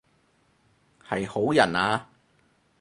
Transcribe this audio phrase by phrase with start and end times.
[1.07, 2.09] 係好人啊？